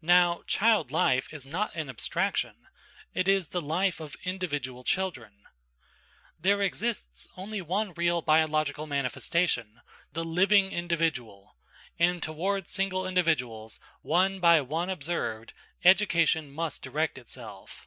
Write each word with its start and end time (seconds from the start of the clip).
Now, 0.00 0.42
child 0.46 0.90
life 0.90 1.30
is 1.34 1.44
not 1.44 1.74
an 1.74 1.90
abstraction; 1.90 2.66
it 3.12 3.28
is 3.28 3.48
the 3.50 3.60
life 3.60 4.00
of 4.00 4.16
individual 4.24 4.84
children. 4.84 5.44
There 6.40 6.62
exists 6.62 7.28
only 7.36 7.60
one 7.60 7.92
real 7.92 8.22
biological 8.22 8.86
manifestation: 8.86 9.82
the 10.14 10.24
living 10.24 10.72
individual; 10.72 11.58
and 11.98 12.22
toward 12.22 12.68
single 12.68 13.06
individuals, 13.06 13.78
one 14.00 14.40
by 14.40 14.62
one 14.62 14.88
observed, 14.88 15.52
education 15.84 16.50
must 16.50 16.80
direct 16.80 17.18
itself. 17.18 17.86